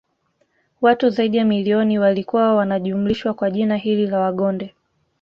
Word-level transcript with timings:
watu 0.81 1.09
zaidi 1.09 1.37
ya 1.37 1.45
milioni 1.45 1.99
walikuwa 1.99 2.55
wanajumlishwa 2.55 3.33
kwa 3.33 3.51
jina 3.51 3.77
hili 3.77 4.07
la 4.07 4.19
Wagonde 4.19 4.75